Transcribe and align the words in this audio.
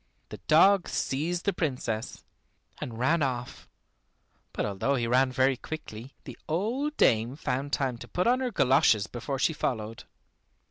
The 0.29 0.39
dog 0.47 0.89
seized 0.89 1.45
the 1.45 1.53
Princess, 1.53 2.23
and 2.79 2.97
ran 2.97 3.21
off; 3.21 3.69
but 4.51 4.65
although 4.65 4.95
he 4.95 5.05
ran 5.05 5.31
very 5.31 5.55
quickly, 5.55 6.15
the 6.23 6.39
old 6.47 6.97
dame 6.97 7.35
found 7.35 7.71
time 7.71 7.99
to 7.99 8.07
put 8.07 8.25
on 8.25 8.39
her 8.39 8.49
goloshes 8.49 9.05
before 9.05 9.37
she 9.37 9.53
followed. 9.53 10.05